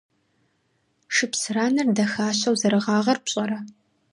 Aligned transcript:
Шыпсыранэр 1.15 1.87
дахащэу 1.95 2.55
зэрыгъагъэр 2.61 3.17
пщӀэрэ? 3.23 3.57